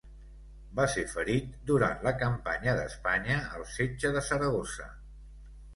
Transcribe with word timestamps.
Va 0.79 0.85
ser 0.93 1.03
ferit 1.11 1.51
durant 1.73 2.01
la 2.09 2.15
campanya 2.23 2.75
d'Espanya, 2.81 3.39
al 3.61 3.71
setge 3.79 4.17
de 4.19 4.27
Saragossa. 4.31 4.91